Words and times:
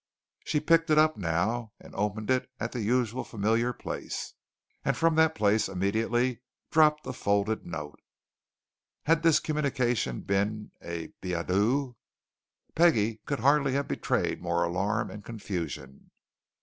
She 0.45 0.59
picked 0.59 0.89
it 0.89 0.97
up 0.97 1.15
now, 1.15 1.73
and 1.79 1.93
opened 1.93 2.31
it 2.31 2.49
at 2.59 2.71
the 2.71 2.81
usual 2.81 3.23
familiar 3.23 3.71
place. 3.71 4.33
And 4.83 4.97
from 4.97 5.13
that 5.13 5.35
place 5.35 5.69
immediately 5.69 6.41
dropped 6.71 7.05
a 7.05 7.13
folded 7.13 7.67
note. 7.67 8.01
Had 9.03 9.21
this 9.21 9.39
communication 9.39 10.21
been 10.21 10.71
a 10.83 11.13
billet 11.21 11.45
doux, 11.49 11.97
Peggie 12.73 13.17
could 13.27 13.41
hardly 13.41 13.73
have 13.73 13.87
betrayed 13.87 14.41
more 14.41 14.63
alarm 14.63 15.11
and 15.11 15.23
confusion. 15.23 16.09